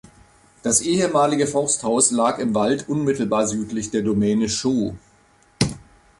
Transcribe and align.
Das 0.63 0.81
ehemalige 0.81 1.45
Forsthaus 1.45 2.09
lag 2.09 2.39
im 2.39 2.55
Wald 2.55 2.89
unmittelbar 2.89 3.45
südlich 3.45 3.91
der 3.91 4.01
Domäne 4.01 4.49
Schoo. 4.49 4.95